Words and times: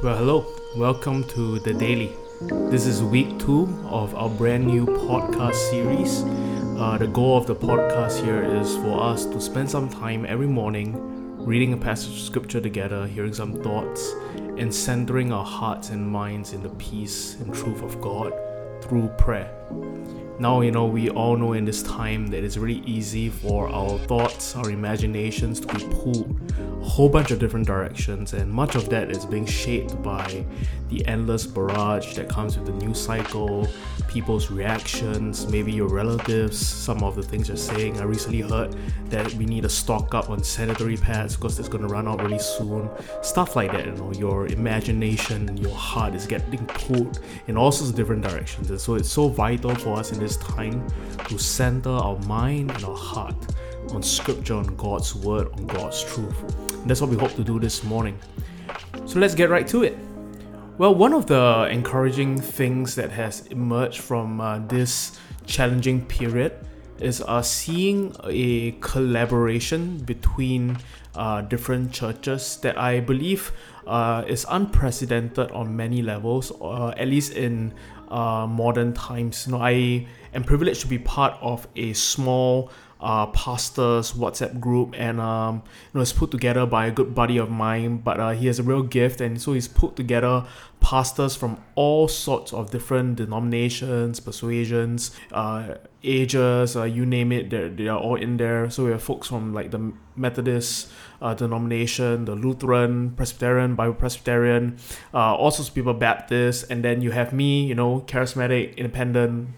Well, 0.00 0.16
hello. 0.16 0.46
Welcome 0.76 1.24
to 1.30 1.58
The 1.58 1.74
Daily. 1.74 2.12
This 2.70 2.86
is 2.86 3.02
week 3.02 3.36
two 3.40 3.64
of 3.88 4.14
our 4.14 4.28
brand 4.28 4.64
new 4.64 4.86
podcast 4.86 5.56
series. 5.70 6.22
Uh, 6.78 6.98
the 7.00 7.08
goal 7.08 7.36
of 7.36 7.48
the 7.48 7.56
podcast 7.56 8.22
here 8.22 8.44
is 8.44 8.76
for 8.76 9.02
us 9.02 9.24
to 9.24 9.40
spend 9.40 9.68
some 9.68 9.88
time 9.88 10.24
every 10.24 10.46
morning 10.46 10.94
reading 11.44 11.72
a 11.72 11.76
passage 11.76 12.12
of 12.12 12.20
scripture 12.20 12.60
together, 12.60 13.08
hearing 13.08 13.34
some 13.34 13.60
thoughts, 13.60 14.12
and 14.56 14.72
centering 14.72 15.32
our 15.32 15.44
hearts 15.44 15.90
and 15.90 16.08
minds 16.08 16.52
in 16.52 16.62
the 16.62 16.70
peace 16.70 17.34
and 17.40 17.52
truth 17.52 17.82
of 17.82 18.00
God 18.00 18.32
through 18.80 19.08
prayer. 19.18 19.57
Now, 20.40 20.60
you 20.60 20.70
know, 20.70 20.86
we 20.86 21.10
all 21.10 21.36
know 21.36 21.54
in 21.54 21.64
this 21.64 21.82
time 21.82 22.28
that 22.28 22.44
it's 22.44 22.56
really 22.56 22.80
easy 22.86 23.28
for 23.28 23.68
our 23.68 23.98
thoughts, 23.98 24.54
our 24.54 24.70
imaginations 24.70 25.58
to 25.58 25.66
be 25.66 25.84
pulled 25.94 26.40
a 26.80 26.84
whole 26.84 27.08
bunch 27.08 27.32
of 27.32 27.40
different 27.40 27.66
directions, 27.66 28.32
and 28.32 28.50
much 28.50 28.76
of 28.76 28.88
that 28.88 29.10
is 29.10 29.26
being 29.26 29.46
shaped 29.46 30.00
by 30.02 30.44
the 30.90 31.04
endless 31.06 31.44
barrage 31.44 32.14
that 32.14 32.28
comes 32.28 32.56
with 32.56 32.66
the 32.66 32.72
news 32.84 33.00
cycle, 33.00 33.68
people's 34.06 34.50
reactions, 34.50 35.46
maybe 35.48 35.72
your 35.72 35.88
relatives, 35.88 36.56
some 36.56 37.02
of 37.02 37.16
the 37.16 37.22
things 37.22 37.48
you're 37.48 37.56
saying. 37.56 38.00
I 38.00 38.04
recently 38.04 38.40
heard 38.40 38.74
that 39.10 39.32
we 39.34 39.44
need 39.44 39.64
to 39.64 39.68
stock 39.68 40.14
up 40.14 40.30
on 40.30 40.42
sanitary 40.42 40.96
pads 40.96 41.36
because 41.36 41.58
it's 41.58 41.68
going 41.68 41.82
to 41.82 41.88
run 41.88 42.06
out 42.06 42.22
really 42.22 42.38
soon. 42.38 42.88
Stuff 43.22 43.56
like 43.56 43.72
that, 43.72 43.86
you 43.86 43.92
know, 43.92 44.12
your 44.12 44.46
imagination, 44.46 45.56
your 45.56 45.74
heart 45.74 46.14
is 46.14 46.26
getting 46.26 46.64
pulled 46.66 47.20
in 47.48 47.56
all 47.56 47.72
sorts 47.72 47.90
of 47.90 47.96
different 47.96 48.22
directions. 48.22 48.70
And 48.70 48.80
so 48.80 48.94
it's 48.94 49.10
so 49.10 49.28
vital 49.28 49.57
for 49.62 49.98
us 49.98 50.12
in 50.12 50.18
this 50.18 50.36
time 50.36 50.86
to 51.28 51.38
center 51.38 51.90
our 51.90 52.18
mind 52.20 52.70
and 52.70 52.84
our 52.84 52.96
heart 52.96 53.36
on 53.90 54.02
scripture, 54.02 54.54
on 54.54 54.76
God's 54.76 55.14
word, 55.14 55.48
on 55.52 55.66
God's 55.66 56.04
truth. 56.04 56.40
And 56.72 56.88
that's 56.88 57.00
what 57.00 57.10
we 57.10 57.16
hope 57.16 57.34
to 57.34 57.44
do 57.44 57.58
this 57.58 57.82
morning. 57.82 58.18
So 59.06 59.18
let's 59.18 59.34
get 59.34 59.50
right 59.50 59.66
to 59.68 59.82
it. 59.82 59.98
Well, 60.78 60.94
one 60.94 61.12
of 61.12 61.26
the 61.26 61.68
encouraging 61.70 62.40
things 62.40 62.94
that 62.94 63.10
has 63.10 63.46
emerged 63.48 63.98
from 64.00 64.40
uh, 64.40 64.60
this 64.60 65.18
challenging 65.46 66.06
period 66.06 66.52
is 67.00 67.20
uh, 67.22 67.42
seeing 67.42 68.14
a 68.24 68.72
collaboration 68.80 69.98
between 69.98 70.78
uh, 71.14 71.40
different 71.42 71.92
churches 71.92 72.58
that 72.58 72.78
I 72.78 73.00
believe 73.00 73.50
uh, 73.86 74.24
is 74.28 74.46
unprecedented 74.48 75.50
on 75.50 75.74
many 75.74 76.02
levels, 76.02 76.52
uh, 76.60 76.90
at 76.90 77.08
least 77.08 77.32
in 77.32 77.74
uh, 78.10 78.46
modern 78.46 78.92
times. 78.92 79.46
You 79.46 79.52
know, 79.52 79.60
I 79.60 80.06
am 80.34 80.44
privileged 80.44 80.80
to 80.82 80.86
be 80.86 80.98
part 80.98 81.34
of 81.40 81.66
a 81.76 81.92
small 81.92 82.70
uh, 83.00 83.26
pastors 83.26 84.12
WhatsApp 84.12 84.60
group, 84.60 84.94
and 84.96 85.20
um, 85.20 85.62
you 85.64 85.98
know 85.98 86.00
it's 86.00 86.12
put 86.12 86.30
together 86.30 86.66
by 86.66 86.86
a 86.86 86.90
good 86.90 87.14
buddy 87.14 87.38
of 87.38 87.50
mine. 87.50 87.98
But 87.98 88.20
uh, 88.20 88.30
he 88.30 88.46
has 88.46 88.58
a 88.58 88.62
real 88.62 88.82
gift, 88.82 89.20
and 89.20 89.40
so 89.40 89.52
he's 89.52 89.68
put 89.68 89.96
together 89.96 90.44
pastors 90.80 91.34
from 91.34 91.58
all 91.74 92.08
sorts 92.08 92.52
of 92.52 92.70
different 92.70 93.16
denominations, 93.16 94.20
persuasions, 94.20 95.10
uh, 95.32 95.74
ages, 96.02 96.76
uh, 96.76 96.84
you 96.84 97.04
name 97.04 97.32
it. 97.32 97.50
They're, 97.50 97.68
they 97.68 97.88
are 97.88 97.98
all 97.98 98.16
in 98.16 98.36
there. 98.36 98.70
So 98.70 98.84
we 98.84 98.90
have 98.92 99.02
folks 99.02 99.28
from 99.28 99.52
like 99.52 99.70
the 99.70 99.92
Methodist 100.16 100.90
uh, 101.20 101.34
denomination, 101.34 102.24
the 102.24 102.34
Lutheran, 102.34 103.10
Presbyterian, 103.12 103.74
Bible 103.74 103.94
Presbyterian, 103.94 104.78
uh, 105.12 105.34
all 105.34 105.50
sorts 105.50 105.68
of 105.68 105.74
people, 105.74 105.94
Baptist, 105.94 106.70
and 106.70 106.84
then 106.84 107.02
you 107.02 107.10
have 107.10 107.32
me, 107.32 107.64
you 107.64 107.74
know, 107.74 108.00
charismatic, 108.06 108.76
independent 108.76 109.48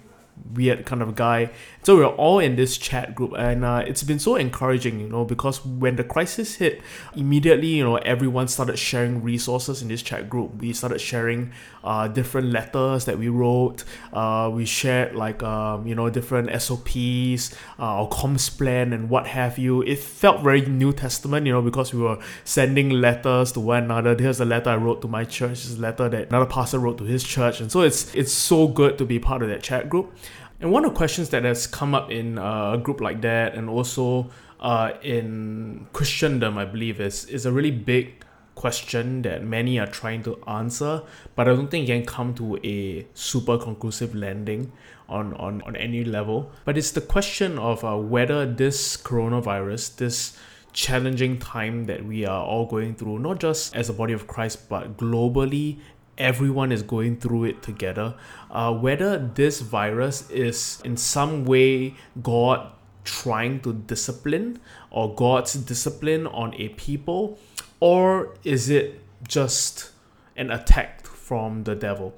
weird 0.54 0.84
kind 0.86 1.02
of 1.02 1.14
guy. 1.14 1.50
So 1.82 1.96
we're 1.96 2.06
all 2.06 2.38
in 2.38 2.56
this 2.56 2.76
chat 2.76 3.14
group, 3.14 3.32
and 3.36 3.64
uh, 3.64 3.82
it's 3.86 4.02
been 4.02 4.18
so 4.18 4.36
encouraging, 4.36 5.00
you 5.00 5.08
know, 5.08 5.24
because 5.24 5.64
when 5.64 5.96
the 5.96 6.04
crisis 6.04 6.56
hit, 6.56 6.82
immediately, 7.16 7.68
you 7.68 7.84
know, 7.84 7.96
everyone 7.96 8.48
started 8.48 8.78
sharing 8.78 9.22
resources 9.22 9.80
in 9.80 9.88
this 9.88 10.02
chat 10.02 10.28
group. 10.28 10.56
We 10.56 10.72
started 10.72 11.00
sharing 11.00 11.52
uh, 11.82 12.08
different 12.08 12.48
letters 12.48 13.06
that 13.06 13.18
we 13.18 13.28
wrote. 13.28 13.84
Uh, 14.12 14.50
we 14.52 14.66
shared 14.66 15.14
like 15.14 15.42
um, 15.42 15.86
you 15.86 15.94
know 15.94 16.10
different 16.10 16.50
SOPs, 16.60 17.54
uh, 17.78 18.00
our 18.00 18.08
comms 18.08 18.56
plan, 18.56 18.92
and 18.92 19.08
what 19.08 19.26
have 19.26 19.58
you. 19.58 19.82
It 19.82 19.98
felt 19.98 20.42
very 20.42 20.60
New 20.62 20.92
Testament, 20.92 21.46
you 21.46 21.52
know, 21.52 21.62
because 21.62 21.94
we 21.94 22.02
were 22.02 22.18
sending 22.44 22.90
letters 22.90 23.52
to 23.52 23.60
one 23.60 23.84
another. 23.84 24.16
Here's 24.18 24.40
a 24.40 24.44
letter 24.44 24.70
I 24.70 24.76
wrote 24.76 25.02
to 25.02 25.08
my 25.08 25.24
church. 25.24 25.64
This 25.64 25.78
letter 25.78 26.08
that 26.08 26.28
another 26.28 26.46
pastor 26.46 26.78
wrote 26.78 26.98
to 26.98 27.04
his 27.04 27.24
church, 27.24 27.60
and 27.60 27.70
so 27.70 27.80
it's 27.80 28.14
it's 28.14 28.32
so 28.32 28.68
good 28.68 28.98
to 28.98 29.04
be 29.04 29.18
part 29.18 29.42
of 29.42 29.48
that 29.48 29.62
chat 29.62 29.88
group. 29.88 30.12
And 30.60 30.70
one 30.70 30.84
of 30.84 30.92
the 30.92 30.96
questions 30.96 31.30
that 31.30 31.44
has 31.44 31.66
come 31.66 31.94
up 31.94 32.10
in 32.10 32.38
uh, 32.38 32.72
a 32.72 32.78
group 32.78 33.00
like 33.00 33.22
that, 33.22 33.54
and 33.54 33.70
also 33.70 34.30
uh, 34.60 34.92
in 35.02 35.86
Christendom, 35.92 36.58
I 36.58 36.66
believe, 36.66 37.00
is 37.00 37.24
is 37.24 37.46
a 37.46 37.52
really 37.52 37.70
big 37.70 38.24
question 38.60 39.22
that 39.22 39.42
many 39.42 39.78
are 39.78 39.86
trying 39.86 40.22
to 40.22 40.36
answer, 40.46 41.02
but 41.34 41.48
I 41.48 41.52
don't 41.54 41.70
think 41.70 41.88
you 41.88 41.94
can 41.94 42.04
come 42.04 42.34
to 42.34 42.58
a 42.62 43.06
super 43.14 43.56
conclusive 43.56 44.14
landing 44.14 44.70
on, 45.08 45.32
on, 45.34 45.62
on 45.62 45.76
any 45.76 46.04
level. 46.04 46.52
But 46.66 46.76
it's 46.76 46.90
the 46.90 47.00
question 47.00 47.58
of 47.58 47.82
uh, 47.82 47.96
whether 47.96 48.44
this 48.44 48.98
coronavirus, 48.98 49.96
this 49.96 50.36
challenging 50.74 51.38
time 51.38 51.86
that 51.86 52.04
we 52.04 52.26
are 52.26 52.44
all 52.44 52.66
going 52.66 52.94
through, 52.94 53.20
not 53.20 53.40
just 53.40 53.74
as 53.74 53.88
a 53.88 53.94
body 53.94 54.12
of 54.12 54.26
Christ, 54.26 54.68
but 54.68 54.98
globally 54.98 55.78
everyone 56.20 56.70
is 56.70 56.82
going 56.82 57.16
through 57.16 57.44
it 57.44 57.62
together. 57.62 58.14
Uh, 58.50 58.72
whether 58.72 59.18
this 59.18 59.60
virus 59.60 60.30
is 60.30 60.80
in 60.84 60.96
some 60.96 61.44
way 61.44 61.94
God 62.22 62.70
trying 63.04 63.60
to 63.60 63.72
discipline 63.72 64.60
or 64.90 65.14
God's 65.14 65.54
discipline 65.54 66.26
on 66.26 66.54
a 66.54 66.68
people, 66.70 67.38
or 67.80 68.34
is 68.44 68.68
it 68.68 69.00
just 69.26 69.90
an 70.36 70.50
attack 70.50 71.06
from 71.06 71.64
the 71.64 71.74
devil? 71.74 72.14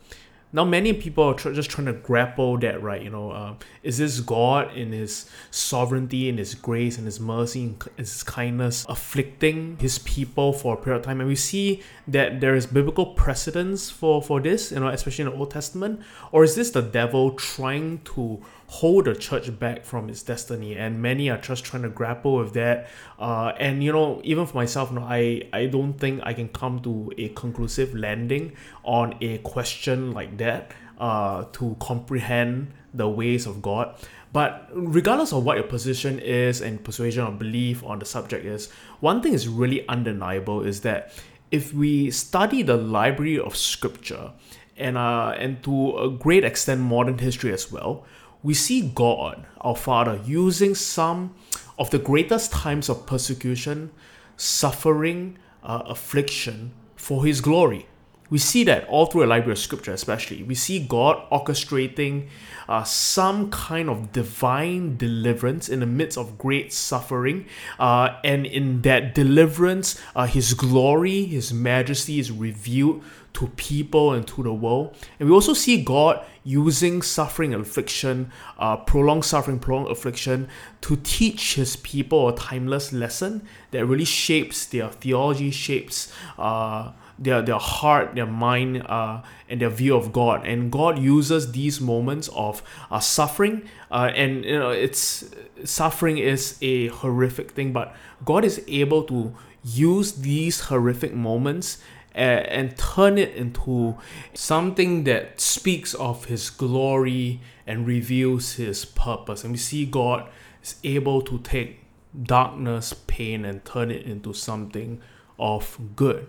Now, 0.55 0.65
many 0.65 0.93
people 0.93 1.25
are 1.25 1.35
tr- 1.35 1.53
just 1.53 1.71
trying 1.71 1.87
to 1.87 1.95
grapple 1.95 2.59
that, 2.59 2.83
right? 2.83 3.01
You 3.01 3.11
know, 3.11 3.31
uh, 3.31 3.55
is 3.83 3.99
this 3.99 4.21
God 4.21 4.77
in 4.77 4.93
His 4.93 5.31
sovereignty, 5.51 6.29
in 6.29 6.37
His 6.37 6.55
grace, 6.55 6.99
in 6.99 7.07
His 7.07 7.19
mercy, 7.19 7.63
in 7.63 7.77
His 7.97 8.23
kindness, 8.23 8.85
afflicting 8.89 9.79
His 9.81 9.99
people 10.01 10.53
for 10.53 10.75
a 10.75 10.77
period 10.77 11.01
of 11.01 11.05
time? 11.07 11.21
And 11.21 11.29
we 11.29 11.37
see 11.37 11.83
that 12.07 12.41
there 12.41 12.55
is 12.55 12.67
biblical 12.67 13.07
precedence 13.07 13.89
for 13.91 14.23
for 14.23 14.41
this, 14.41 14.73
you 14.73 14.81
know, 14.81 14.89
especially 14.89 15.25
in 15.25 15.31
the 15.31 15.37
Old 15.37 15.51
Testament. 15.51 16.01
Or 16.33 16.45
is 16.45 16.55
this 16.55 16.71
the 16.71 16.83
devil 16.83 17.33
trying 17.33 18.01
to 18.15 18.43
hold 18.73 19.05
the 19.05 19.15
church 19.15 19.47
back 19.59 19.85
from 19.85 20.09
its 20.09 20.23
destiny 20.23 20.75
and 20.77 21.03
many 21.03 21.29
are 21.29 21.37
just 21.37 21.63
trying 21.63 21.83
to 21.83 21.91
grapple 21.91 22.37
with 22.37 22.55
that. 22.55 22.89
Uh, 23.19 23.53
and 23.59 23.85
you 23.85 23.93
know 23.93 24.21
even 24.25 24.47
for 24.47 24.57
myself 24.57 24.91
you 24.91 24.99
know, 24.99 25.05
I, 25.05 25.47
I 25.53 25.67
don't 25.67 25.93
think 25.93 26.23
I 26.25 26.33
can 26.33 26.49
come 26.49 26.81
to 26.81 27.13
a 27.19 27.29
conclusive 27.31 27.95
landing 27.95 28.57
on 28.83 29.15
a 29.21 29.39
question 29.39 30.13
like 30.13 30.39
that 30.39 30.73
uh, 30.99 31.45
to 31.53 31.77
comprehend 31.81 32.73
the 32.95 33.09
ways 33.09 33.47
of 33.47 33.61
God. 33.61 33.95
But 34.33 34.71
regardless 34.73 35.35
of 35.35 35.45
what 35.45 35.59
your 35.59 35.67
position 35.67 36.19
is 36.19 36.63
and 36.63 36.83
persuasion 36.83 37.27
or 37.27 37.33
belief 37.33 37.85
on 37.85 37.99
the 37.99 38.07
subject 38.07 38.47
is 38.47 38.71
one 39.01 39.21
thing 39.21 39.35
is 39.35 39.49
really 39.49 39.87
undeniable 39.87 40.63
is 40.63 40.81
that 40.81 41.13
if 41.51 41.75
we 41.75 42.11
study 42.11 42.63
the 42.63 42.79
library 42.79 43.39
of 43.39 43.55
scripture 43.55 44.33
and 44.79 44.97
uh, 44.97 45.35
and 45.37 45.63
to 45.65 45.99
a 45.99 46.09
great 46.09 46.45
extent 46.45 46.81
modern 46.81 47.19
history 47.19 47.53
as 47.53 47.71
well 47.71 48.07
we 48.43 48.55
see 48.55 48.91
God, 48.95 49.47
our 49.61 49.77
Father, 49.77 50.21
using 50.25 50.75
some 50.75 51.35
of 51.79 51.91
the 51.91 51.99
greatest 51.99 52.53
times 52.53 52.89
of 52.89 53.07
persecution, 53.07 53.91
suffering, 54.37 55.39
uh, 55.63 55.83
affliction 55.87 56.73
for 56.97 57.25
His 57.25 57.41
glory. 57.41 57.87
We 58.33 58.39
see 58.39 58.65
that 58.65 58.89
all 58.89 59.05
through 59.05 59.21
the 59.21 59.27
library 59.27 59.53
of 59.53 59.59
scripture, 59.59 59.93
especially. 59.93 60.43
We 60.43 60.55
see 60.55 60.79
God 60.79 61.23
orchestrating 61.31 62.29
uh, 62.67 62.83
some 62.83 63.51
kind 63.51 63.91
of 63.91 64.11
divine 64.11 64.97
deliverance 64.97 65.69
in 65.69 65.81
the 65.81 65.87
midst 65.87 66.17
of 66.17 66.39
great 66.39 66.73
suffering. 66.73 67.45
Uh, 67.79 68.17
and 68.25 68.47
in 68.47 68.81
that 68.83 69.15
deliverance, 69.15 70.01
uh, 70.17 70.25
His 70.25 70.55
glory, 70.55 71.27
His 71.27 71.53
majesty 71.53 72.19
is 72.19 72.33
revealed 72.33 73.05
to 73.35 73.49
people 73.49 74.15
and 74.15 74.27
to 74.29 74.43
the 74.43 74.53
world. 74.55 74.97
And 75.21 75.29
we 75.29 75.35
also 75.35 75.53
see 75.53 75.83
God 75.83 76.25
using 76.43 77.03
suffering 77.03 77.53
and 77.53 77.63
affliction, 77.63 78.33
uh, 78.59 78.79
prolonged 78.79 79.27
suffering, 79.27 79.59
prolonged 79.59 79.91
affliction, 79.91 80.49
to 80.81 80.97
teach 81.03 81.57
his 81.57 81.77
people 81.77 82.29
a 82.31 82.37
timeless 82.37 82.95
lesson 82.95 83.47
that 83.73 83.85
really 83.85 84.07
shapes 84.07 84.65
their 84.65 84.89
theology, 84.89 85.51
shapes 85.51 86.11
uh, 86.39 86.93
their, 87.23 87.43
their 87.43 87.59
heart, 87.59 88.15
their 88.15 88.27
mind, 88.27 88.83
uh, 88.87 89.23
and 89.49 89.61
their 89.61 89.71
view 89.71 89.95
of 89.97 90.13
God. 90.13 90.47
And 90.47 90.71
God 90.71 90.99
uses 90.99 91.53
these 91.53 91.81
moments 91.81 92.29
of 92.35 92.63
uh, 92.91 93.01
suffering, 93.01 93.69
uh, 93.91 94.11
and 94.15 94.45
you 94.45 94.59
know, 94.59 94.71
it's 94.71 95.25
suffering 95.65 96.19
is 96.19 96.59
a 96.61 96.89
horrific 96.89 97.53
thing, 97.53 97.73
but 97.73 97.95
God 98.25 98.45
is 98.45 98.63
able 98.67 99.05
to 99.05 99.35
use 99.65 100.13
these 100.13 100.61
horrific 100.63 101.15
moments 101.15 101.79
and, 102.15 102.47
and 102.47 102.77
turn 102.77 103.19
it 103.19 103.35
into 103.35 103.97
something 104.35 105.05
that 105.05 105.41
speaks 105.41 105.95
of 105.95 106.27
his 106.27 106.51
glory 106.51 107.41
and 107.67 107.87
reveals 107.87 108.55
his 108.55 108.85
purpose. 108.85 109.45
And 109.45 109.53
we 109.53 109.59
see 109.59 109.87
God 109.87 110.29
is 110.63 110.77
able 110.83 111.23
to 111.23 111.39
take 111.39 111.81
darkness, 112.21 112.93
pain, 113.07 113.45
and 113.45 113.65
turn 113.65 113.91
it 113.91 114.05
into 114.05 114.33
something 114.35 115.01
of 115.39 115.79
good. 115.97 116.27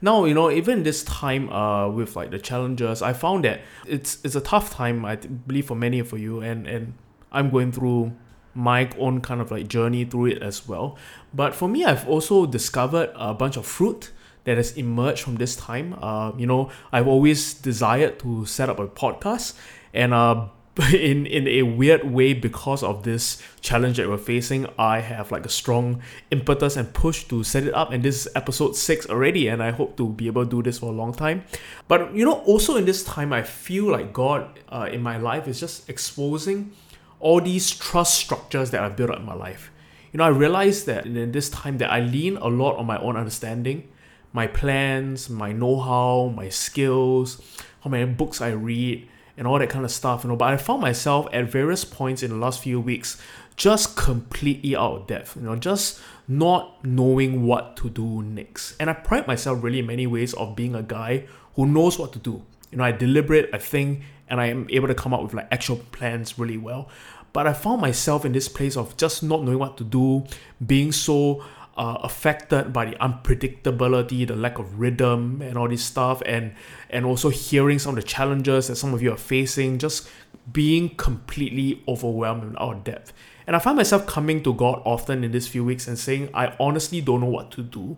Now 0.00 0.24
you 0.24 0.34
know 0.34 0.50
even 0.50 0.82
this 0.82 1.02
time 1.04 1.50
uh 1.50 1.88
with 1.88 2.14
like 2.14 2.30
the 2.30 2.38
challenges 2.38 3.02
i 3.02 3.12
found 3.12 3.44
that 3.44 3.60
it's 3.86 4.18
it's 4.24 4.34
a 4.34 4.40
tough 4.40 4.70
time 4.70 5.04
i 5.04 5.16
believe 5.16 5.66
for 5.66 5.74
many 5.74 5.98
of 5.98 6.12
you 6.18 6.40
and 6.40 6.66
and 6.66 6.94
i'm 7.32 7.50
going 7.50 7.72
through 7.72 8.12
my 8.58 8.90
own 8.98 9.20
kind 9.20 9.40
of 9.40 9.52
like 9.52 9.68
journey 9.68 10.04
through 10.04 10.26
it 10.26 10.42
as 10.42 10.66
well. 10.66 10.98
But 11.32 11.54
for 11.54 11.68
me 11.68 11.84
i've 11.84 12.08
also 12.08 12.44
discovered 12.44 13.10
a 13.14 13.32
bunch 13.32 13.56
of 13.56 13.64
fruit 13.64 14.10
that 14.44 14.56
has 14.56 14.76
emerged 14.76 15.22
from 15.22 15.36
this 15.36 15.54
time. 15.54 15.94
Uh, 16.02 16.32
you 16.36 16.46
know 16.46 16.70
i've 16.92 17.06
always 17.06 17.54
desired 17.54 18.18
to 18.20 18.44
set 18.46 18.68
up 18.68 18.78
a 18.80 18.88
podcast 18.88 19.54
and 19.94 20.12
uh 20.12 20.48
in 20.92 21.26
in 21.26 21.48
a 21.48 21.62
weird 21.62 22.04
way 22.04 22.32
because 22.32 22.84
of 22.84 23.02
this 23.02 23.42
challenge 23.60 23.96
that 23.96 24.08
we're 24.08 24.16
facing 24.16 24.64
i 24.78 25.00
have 25.00 25.32
like 25.32 25.44
a 25.44 25.48
strong 25.48 26.00
impetus 26.30 26.76
and 26.76 26.92
push 26.94 27.24
to 27.24 27.42
set 27.42 27.64
it 27.64 27.74
up 27.74 27.90
and 27.90 28.04
this 28.04 28.26
is 28.26 28.32
episode 28.36 28.76
6 28.76 29.10
already 29.10 29.48
and 29.48 29.60
i 29.60 29.72
hope 29.72 29.96
to 29.96 30.08
be 30.10 30.28
able 30.28 30.44
to 30.44 30.50
do 30.50 30.62
this 30.62 30.78
for 30.78 30.86
a 30.86 30.94
long 30.94 31.12
time. 31.12 31.42
But 31.88 32.14
you 32.14 32.24
know 32.24 32.40
also 32.42 32.76
in 32.76 32.84
this 32.84 33.02
time 33.02 33.32
i 33.32 33.42
feel 33.42 33.90
like 33.90 34.12
god 34.12 34.60
uh, 34.68 34.88
in 34.92 35.02
my 35.02 35.16
life 35.16 35.48
is 35.48 35.58
just 35.58 35.88
exposing 35.88 36.72
all 37.18 37.40
these 37.40 37.70
trust 37.72 38.14
structures 38.14 38.70
that 38.70 38.82
i've 38.82 38.94
built 38.94 39.10
up 39.10 39.18
in 39.18 39.26
my 39.26 39.34
life. 39.34 39.72
You 40.12 40.18
know 40.18 40.24
i 40.24 40.28
realized 40.28 40.86
that 40.86 41.06
in 41.06 41.32
this 41.32 41.50
time 41.50 41.78
that 41.78 41.90
i 41.90 42.00
lean 42.00 42.36
a 42.36 42.46
lot 42.46 42.76
on 42.76 42.86
my 42.86 42.98
own 42.98 43.16
understanding 43.16 43.88
my 44.32 44.46
plans 44.46 45.28
my 45.28 45.50
know-how 45.50 46.32
my 46.36 46.48
skills 46.48 47.42
how 47.80 47.90
many 47.90 48.04
books 48.12 48.40
i 48.40 48.50
read 48.50 49.08
and 49.38 49.46
all 49.46 49.58
that 49.58 49.70
kind 49.70 49.84
of 49.84 49.90
stuff, 49.90 50.24
you 50.24 50.28
know. 50.30 50.36
But 50.36 50.52
I 50.52 50.56
found 50.58 50.82
myself 50.82 51.28
at 51.32 51.46
various 51.46 51.84
points 51.84 52.22
in 52.22 52.30
the 52.30 52.36
last 52.36 52.60
few 52.60 52.80
weeks 52.80 53.16
just 53.56 53.96
completely 53.96 54.76
out 54.76 54.92
of 54.92 55.06
depth, 55.06 55.36
you 55.36 55.42
know, 55.42 55.56
just 55.56 56.00
not 56.26 56.84
knowing 56.84 57.46
what 57.46 57.76
to 57.76 57.88
do 57.88 58.22
next. 58.22 58.74
And 58.78 58.90
I 58.90 58.92
pride 58.92 59.26
myself 59.26 59.62
really 59.62 59.78
in 59.78 59.86
many 59.86 60.06
ways 60.06 60.34
of 60.34 60.54
being 60.54 60.74
a 60.74 60.82
guy 60.82 61.26
who 61.54 61.66
knows 61.66 61.98
what 61.98 62.12
to 62.12 62.18
do. 62.18 62.42
You 62.70 62.78
know, 62.78 62.84
I 62.84 62.92
deliberate, 62.92 63.50
I 63.52 63.58
think, 63.58 64.02
and 64.28 64.40
I 64.40 64.46
am 64.46 64.66
able 64.70 64.88
to 64.88 64.94
come 64.94 65.14
up 65.14 65.22
with 65.22 65.34
like 65.34 65.48
actual 65.50 65.76
plans 65.76 66.38
really 66.38 66.58
well. 66.58 66.88
But 67.32 67.46
I 67.46 67.52
found 67.52 67.80
myself 67.80 68.24
in 68.24 68.32
this 68.32 68.48
place 68.48 68.76
of 68.76 68.96
just 68.96 69.22
not 69.22 69.42
knowing 69.42 69.58
what 69.58 69.76
to 69.78 69.84
do, 69.84 70.24
being 70.64 70.92
so 70.92 71.44
uh, 71.78 71.98
affected 72.02 72.72
by 72.72 72.84
the 72.84 72.96
unpredictability, 72.96 74.26
the 74.26 74.34
lack 74.34 74.58
of 74.58 74.78
rhythm, 74.80 75.40
and 75.40 75.56
all 75.56 75.68
this 75.68 75.84
stuff, 75.84 76.20
and 76.26 76.52
and 76.90 77.06
also 77.06 77.28
hearing 77.28 77.78
some 77.78 77.96
of 77.96 78.02
the 78.02 78.08
challenges 78.08 78.66
that 78.66 78.76
some 78.76 78.92
of 78.92 79.00
you 79.00 79.12
are 79.12 79.16
facing, 79.16 79.78
just 79.78 80.08
being 80.52 80.90
completely 80.96 81.82
overwhelmed 81.86 82.42
and 82.42 82.56
out 82.58 82.76
of 82.76 82.84
depth. 82.84 83.12
And 83.46 83.54
I 83.54 83.60
find 83.60 83.76
myself 83.76 84.06
coming 84.06 84.42
to 84.42 84.52
God 84.52 84.82
often 84.84 85.24
in 85.24 85.32
these 85.32 85.46
few 85.46 85.64
weeks 85.64 85.88
and 85.88 85.98
saying, 85.98 86.28
I 86.34 86.54
honestly 86.60 87.00
don't 87.00 87.20
know 87.20 87.28
what 87.28 87.52
to 87.52 87.62
do, 87.62 87.96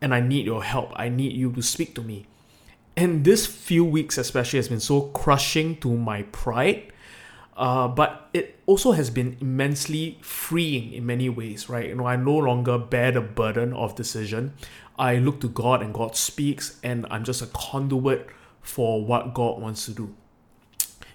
and 0.00 0.12
I 0.12 0.20
need 0.20 0.44
your 0.44 0.64
help. 0.64 0.92
I 0.96 1.08
need 1.08 1.32
you 1.32 1.52
to 1.52 1.62
speak 1.62 1.94
to 1.94 2.02
me. 2.02 2.26
And 2.96 3.24
this 3.24 3.46
few 3.46 3.84
weeks, 3.84 4.18
especially, 4.18 4.58
has 4.58 4.68
been 4.68 4.80
so 4.80 5.02
crushing 5.02 5.76
to 5.78 5.96
my 5.96 6.22
pride 6.24 6.92
uh, 7.56 7.88
but 7.88 8.28
it 8.34 8.60
also 8.66 8.92
has 8.92 9.08
been 9.08 9.36
immensely 9.40 10.18
freeing 10.20 10.92
in 10.92 11.06
many 11.06 11.28
ways, 11.28 11.68
right? 11.68 11.88
You 11.88 11.94
know, 11.94 12.06
I 12.06 12.16
no 12.16 12.36
longer 12.36 12.76
bear 12.76 13.12
the 13.12 13.22
burden 13.22 13.72
of 13.72 13.94
decision. 13.94 14.52
I 14.98 15.16
look 15.16 15.40
to 15.40 15.48
God 15.48 15.82
and 15.82 15.94
God 15.94 16.16
speaks, 16.16 16.78
and 16.82 17.06
I'm 17.10 17.24
just 17.24 17.40
a 17.40 17.46
conduit 17.46 18.28
for 18.60 19.04
what 19.04 19.32
God 19.32 19.60
wants 19.60 19.86
to 19.86 19.92
do. 19.92 20.14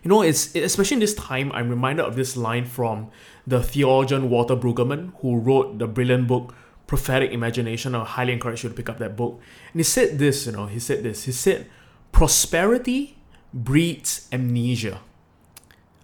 You 0.03 0.09
know, 0.09 0.23
it's 0.23 0.55
especially 0.55 0.95
in 0.95 0.99
this 0.99 1.13
time, 1.13 1.51
I'm 1.51 1.69
reminded 1.69 2.05
of 2.05 2.15
this 2.15 2.35
line 2.35 2.65
from 2.65 3.11
the 3.45 3.61
theologian 3.61 4.31
Walter 4.31 4.55
Brueggemann, 4.55 5.13
who 5.21 5.37
wrote 5.37 5.77
the 5.77 5.85
brilliant 5.85 6.27
book 6.27 6.55
Prophetic 6.87 7.31
Imagination. 7.31 7.93
I 7.93 8.03
highly 8.03 8.33
encourage 8.33 8.63
you 8.63 8.69
to 8.69 8.75
pick 8.75 8.89
up 8.89 8.97
that 8.97 9.15
book. 9.15 9.39
And 9.73 9.79
he 9.79 9.83
said 9.83 10.17
this, 10.17 10.47
you 10.47 10.53
know, 10.53 10.65
he 10.65 10.79
said 10.79 11.03
this. 11.03 11.25
He 11.25 11.31
said, 11.31 11.69
prosperity 12.11 13.17
breeds 13.53 14.27
amnesia 14.31 15.01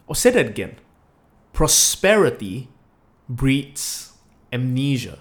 I'll 0.07 0.15
say 0.15 0.29
that 0.31 0.45
again. 0.45 0.75
Prosperity 1.53 2.69
breeds 3.27 4.13
amnesia. 4.51 5.19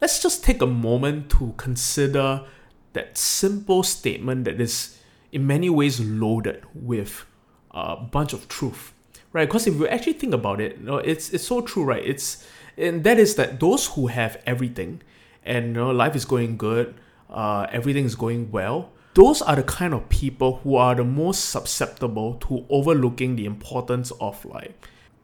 Let's 0.00 0.22
just 0.22 0.44
take 0.44 0.62
a 0.62 0.66
moment 0.66 1.30
to 1.32 1.54
consider 1.56 2.44
that 2.92 3.18
simple 3.18 3.82
statement 3.82 4.44
that 4.44 4.60
is 4.60 4.98
in 5.32 5.46
many 5.46 5.68
ways 5.68 6.00
loaded 6.00 6.64
with 6.74 7.26
a 7.72 7.96
bunch 7.96 8.32
of 8.32 8.48
truth, 8.48 8.92
right? 9.32 9.46
Because 9.46 9.66
if 9.66 9.74
you 9.74 9.86
actually 9.88 10.14
think 10.14 10.32
about 10.32 10.60
it, 10.60 10.78
you 10.78 10.84
know, 10.84 10.96
it's 10.96 11.30
it's 11.30 11.46
so 11.46 11.60
true, 11.60 11.84
right? 11.84 12.02
It's 12.04 12.46
and 12.76 13.04
that 13.04 13.18
is 13.18 13.34
that 13.36 13.60
those 13.60 13.86
who 13.88 14.06
have 14.06 14.40
everything 14.46 15.02
and 15.44 15.68
you 15.68 15.72
know, 15.72 15.90
life 15.90 16.16
is 16.16 16.24
going 16.24 16.56
good, 16.56 16.94
uh, 17.28 17.66
everything 17.70 18.04
is 18.04 18.14
going 18.14 18.50
well, 18.50 18.92
those 19.16 19.40
are 19.40 19.56
the 19.56 19.62
kind 19.62 19.94
of 19.94 20.06
people 20.10 20.60
who 20.62 20.76
are 20.76 20.94
the 20.94 21.02
most 21.02 21.46
susceptible 21.46 22.34
to 22.34 22.66
overlooking 22.68 23.34
the 23.34 23.46
importance 23.46 24.10
of 24.20 24.44
like 24.44 24.74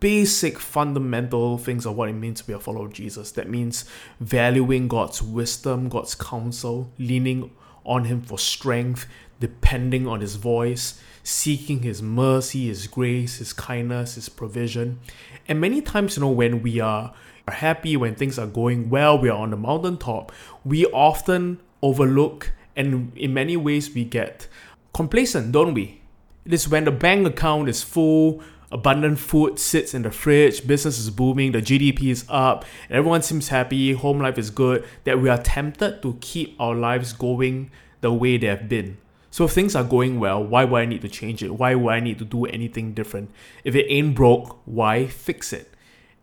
basic 0.00 0.58
fundamental 0.58 1.58
things 1.58 1.84
of 1.84 1.94
what 1.94 2.08
it 2.08 2.14
means 2.14 2.40
to 2.40 2.46
be 2.46 2.54
a 2.54 2.58
follower 2.58 2.86
of 2.86 2.94
Jesus. 2.94 3.32
That 3.32 3.50
means 3.50 3.84
valuing 4.18 4.88
God's 4.88 5.20
wisdom, 5.20 5.90
God's 5.90 6.14
counsel, 6.14 6.90
leaning 6.98 7.50
on 7.84 8.06
Him 8.06 8.22
for 8.22 8.38
strength, 8.38 9.06
depending 9.40 10.08
on 10.08 10.22
His 10.22 10.36
voice, 10.36 10.98
seeking 11.22 11.82
His 11.82 12.00
mercy, 12.00 12.68
His 12.68 12.86
grace, 12.86 13.36
His 13.36 13.52
kindness, 13.52 14.14
His 14.14 14.30
provision. 14.30 15.00
And 15.46 15.60
many 15.60 15.82
times, 15.82 16.16
you 16.16 16.22
know, 16.22 16.30
when 16.30 16.62
we 16.62 16.80
are 16.80 17.12
happy, 17.46 17.98
when 17.98 18.14
things 18.14 18.38
are 18.38 18.46
going 18.46 18.88
well, 18.88 19.18
we 19.18 19.28
are 19.28 19.38
on 19.38 19.50
the 19.50 19.58
mountaintop, 19.58 20.32
we 20.64 20.86
often 20.86 21.60
overlook 21.82 22.52
and 22.76 23.16
in 23.16 23.34
many 23.34 23.56
ways 23.56 23.94
we 23.94 24.04
get 24.04 24.48
complacent, 24.92 25.52
don't 25.52 25.74
we? 25.74 26.00
It 26.44 26.52
is 26.52 26.68
when 26.68 26.84
the 26.84 26.90
bank 26.90 27.26
account 27.26 27.68
is 27.68 27.82
full, 27.82 28.42
abundant 28.70 29.18
food 29.18 29.58
sits 29.58 29.94
in 29.94 30.02
the 30.02 30.10
fridge, 30.10 30.66
business 30.66 30.98
is 30.98 31.10
booming, 31.10 31.52
the 31.52 31.62
GDP 31.62 32.10
is 32.10 32.24
up, 32.28 32.64
everyone 32.90 33.22
seems 33.22 33.48
happy, 33.48 33.92
home 33.92 34.18
life 34.18 34.38
is 34.38 34.50
good, 34.50 34.84
that 35.04 35.20
we 35.20 35.28
are 35.28 35.38
tempted 35.38 36.02
to 36.02 36.16
keep 36.20 36.56
our 36.60 36.74
lives 36.74 37.12
going 37.12 37.70
the 38.00 38.12
way 38.12 38.38
they 38.38 38.48
have 38.48 38.68
been. 38.68 38.96
So 39.30 39.44
if 39.44 39.52
things 39.52 39.74
are 39.74 39.84
going 39.84 40.20
well, 40.20 40.44
why 40.44 40.64
would 40.64 40.78
I 40.78 40.84
need 40.84 41.00
to 41.02 41.08
change 41.08 41.42
it? 41.42 41.54
Why 41.54 41.74
would 41.74 41.90
I 41.90 42.00
need 42.00 42.18
to 42.18 42.24
do 42.24 42.44
anything 42.46 42.92
different? 42.92 43.30
If 43.64 43.74
it 43.74 43.86
ain't 43.88 44.14
broke, 44.14 44.60
why 44.66 45.06
fix 45.06 45.52
it? 45.52 45.72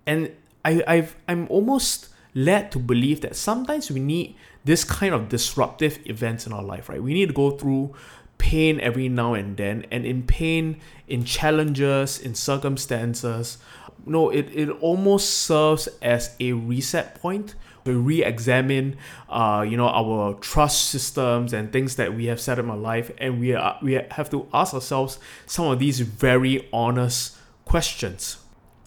And 0.05 0.31
I, 0.63 0.83
I've 0.85 1.15
I'm 1.27 1.47
almost 1.49 2.09
led 2.33 2.71
to 2.71 2.79
believe 2.79 3.21
that 3.21 3.35
sometimes 3.35 3.89
we 3.89 3.99
need 3.99 4.35
this 4.65 4.83
kind 4.83 5.13
of 5.13 5.29
disruptive 5.29 5.99
events 6.05 6.45
in 6.45 6.53
our 6.53 6.63
life, 6.63 6.89
right? 6.89 7.01
We 7.01 7.13
need 7.13 7.29
to 7.29 7.33
go 7.33 7.51
through 7.51 7.95
pain 8.37 8.79
every 8.79 9.09
now 9.09 9.33
and 9.33 9.57
then, 9.57 9.85
and 9.91 10.05
in 10.05 10.23
pain, 10.23 10.79
in 11.07 11.25
challenges, 11.25 12.19
in 12.19 12.35
circumstances, 12.35 13.57
no, 14.05 14.29
it, 14.29 14.49
it 14.53 14.69
almost 14.81 15.29
serves 15.29 15.87
as 16.01 16.35
a 16.39 16.53
reset 16.53 17.15
point 17.15 17.55
to 17.85 17.97
re-examine 17.97 18.97
uh, 19.29 19.65
you 19.67 19.77
know 19.77 19.87
our 19.87 20.33
trust 20.35 20.89
systems 20.89 21.53
and 21.53 21.71
things 21.71 21.95
that 21.95 22.13
we 22.13 22.25
have 22.25 22.39
set 22.39 22.59
in 22.59 22.69
our 22.69 22.77
life 22.77 23.11
and 23.17 23.39
we 23.39 23.53
are 23.53 23.77
we 23.81 23.93
have 24.11 24.29
to 24.29 24.47
ask 24.53 24.73
ourselves 24.73 25.17
some 25.45 25.65
of 25.65 25.79
these 25.79 26.01
very 26.01 26.67
honest 26.71 27.37
questions 27.65 28.37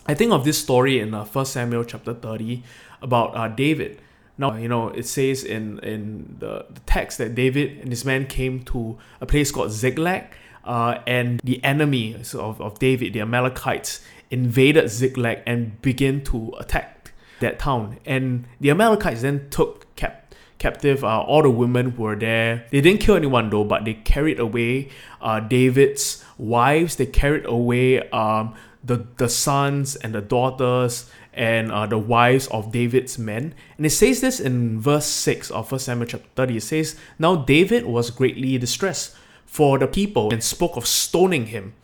i 0.06 0.14
think 0.14 0.32
of 0.32 0.44
this 0.44 0.58
story 0.58 0.98
in 0.98 1.14
uh, 1.14 1.24
1 1.24 1.46
samuel 1.46 1.84
chapter 1.84 2.14
30 2.14 2.62
about 3.00 3.36
uh, 3.36 3.48
david 3.48 4.00
now, 4.38 4.56
you 4.56 4.66
know, 4.66 4.88
it 4.88 5.06
says 5.06 5.44
in, 5.44 5.78
in 5.80 6.36
the, 6.38 6.64
the 6.70 6.80
text 6.86 7.18
that 7.18 7.34
David 7.34 7.80
and 7.80 7.90
his 7.90 8.04
men 8.04 8.26
came 8.26 8.64
to 8.64 8.98
a 9.20 9.26
place 9.26 9.52
called 9.52 9.70
Ziklag, 9.70 10.24
uh, 10.64 10.98
and 11.06 11.40
the 11.44 11.62
enemies 11.64 12.34
of, 12.34 12.60
of 12.60 12.78
David, 12.78 13.12
the 13.12 13.20
Amalekites, 13.20 14.04
invaded 14.30 14.88
Ziklag 14.88 15.42
and 15.46 15.80
began 15.82 16.22
to 16.24 16.54
attack 16.58 17.12
that 17.40 17.58
town. 17.58 17.98
And 18.06 18.46
the 18.60 18.70
Amalekites 18.70 19.22
then 19.22 19.50
took 19.50 19.94
cap- 19.96 20.34
captive 20.58 21.04
uh, 21.04 21.20
all 21.20 21.42
the 21.42 21.50
women 21.50 21.90
who 21.90 22.02
were 22.04 22.16
there. 22.16 22.66
They 22.70 22.80
didn't 22.80 23.00
kill 23.00 23.16
anyone 23.16 23.50
though, 23.50 23.64
but 23.64 23.84
they 23.84 23.94
carried 23.94 24.38
away 24.38 24.88
uh, 25.20 25.40
David's 25.40 26.24
wives, 26.38 26.96
they 26.96 27.06
carried 27.06 27.44
away 27.44 28.08
um, 28.10 28.54
the, 28.84 29.06
the 29.16 29.28
sons 29.28 29.96
and 29.96 30.14
the 30.14 30.20
daughters 30.20 31.10
and 31.32 31.72
uh, 31.72 31.86
the 31.86 31.98
wives 31.98 32.46
of 32.48 32.72
David's 32.72 33.18
men. 33.18 33.54
And 33.76 33.86
it 33.86 33.90
says 33.90 34.20
this 34.20 34.40
in 34.40 34.80
verse 34.80 35.06
6 35.06 35.50
of 35.50 35.70
1 35.70 35.78
Samuel 35.80 36.06
chapter 36.06 36.28
30. 36.34 36.56
It 36.56 36.62
says, 36.62 36.96
Now 37.18 37.36
David 37.36 37.86
was 37.86 38.10
greatly 38.10 38.58
distressed 38.58 39.16
for 39.46 39.78
the 39.78 39.86
people 39.86 40.32
and 40.32 40.42
spoke 40.42 40.76
of 40.76 40.86
stoning 40.86 41.46
him, 41.46 41.74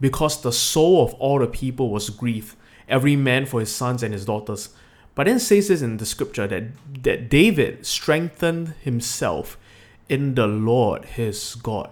because 0.00 0.42
the 0.42 0.52
soul 0.52 1.04
of 1.04 1.14
all 1.14 1.38
the 1.38 1.46
people 1.46 1.90
was 1.90 2.10
grieved, 2.10 2.56
every 2.88 3.16
man 3.16 3.46
for 3.46 3.60
his 3.60 3.74
sons 3.74 4.02
and 4.02 4.12
his 4.12 4.24
daughters. 4.24 4.70
But 5.14 5.26
then 5.26 5.38
says 5.38 5.68
this 5.68 5.82
in 5.82 5.98
the 5.98 6.06
scripture 6.06 6.46
that, 6.46 6.64
that 7.02 7.28
David 7.28 7.86
strengthened 7.86 8.74
himself 8.80 9.58
in 10.08 10.34
the 10.34 10.46
Lord 10.46 11.04
his 11.04 11.54
God. 11.54 11.90